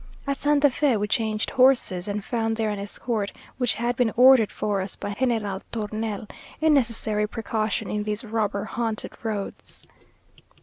[0.25, 4.51] At Santa Fe we changed horses, and found there an escort which had been ordered
[4.51, 6.27] for us by General Tornel;
[6.59, 9.85] a necessary precaution in these robber haunted roads.